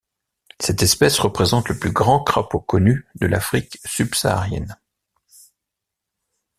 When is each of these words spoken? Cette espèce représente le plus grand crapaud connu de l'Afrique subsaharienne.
Cette 0.59 0.81
espèce 0.81 1.19
représente 1.19 1.69
le 1.69 1.77
plus 1.77 1.91
grand 1.91 2.23
crapaud 2.23 2.59
connu 2.61 3.05
de 3.17 3.27
l'Afrique 3.27 3.77
subsaharienne. 3.85 4.75